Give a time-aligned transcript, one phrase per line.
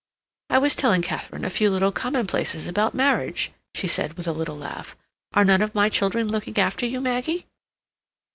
[0.49, 4.57] "I was telling Katharine a few little commonplaces about marriage," she said, with a little
[4.57, 4.95] laugh.
[5.33, 7.45] "Are none of my children looking after you, Maggie?"